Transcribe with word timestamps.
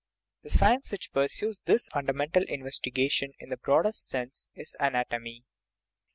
The 0.41 0.49
science 0.49 0.91
which 0.91 1.11
pur 1.13 1.27
sues 1.27 1.59
this 1.65 1.87
fundamental 1.87 2.41
investigation 2.47 3.33
in 3.37 3.49
the 3.49 3.57
broadest 3.57 4.09
sense 4.09 4.47
is 4.55 4.75
anatomy. 4.79 5.45